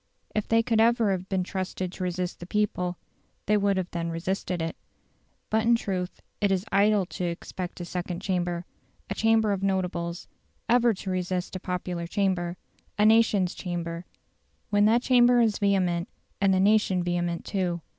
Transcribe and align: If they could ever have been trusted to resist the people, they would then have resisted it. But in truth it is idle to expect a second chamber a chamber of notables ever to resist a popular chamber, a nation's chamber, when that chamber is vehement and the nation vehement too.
If 0.33 0.47
they 0.47 0.63
could 0.63 0.81
ever 0.81 1.11
have 1.11 1.29
been 1.29 1.43
trusted 1.43 1.91
to 1.91 2.03
resist 2.03 2.39
the 2.39 2.47
people, 2.47 2.97
they 3.45 3.55
would 3.55 3.77
then 3.91 4.07
have 4.07 4.13
resisted 4.13 4.59
it. 4.59 4.75
But 5.51 5.61
in 5.61 5.75
truth 5.75 6.23
it 6.41 6.51
is 6.51 6.65
idle 6.71 7.05
to 7.05 7.23
expect 7.25 7.79
a 7.81 7.85
second 7.85 8.19
chamber 8.19 8.65
a 9.11 9.13
chamber 9.13 9.51
of 9.51 9.61
notables 9.61 10.27
ever 10.67 10.95
to 10.95 11.11
resist 11.11 11.55
a 11.55 11.59
popular 11.59 12.07
chamber, 12.07 12.57
a 12.97 13.05
nation's 13.05 13.53
chamber, 13.53 14.07
when 14.71 14.85
that 14.85 15.03
chamber 15.03 15.39
is 15.39 15.59
vehement 15.59 16.09
and 16.41 16.51
the 16.51 16.59
nation 16.59 17.03
vehement 17.03 17.45
too. 17.45 17.81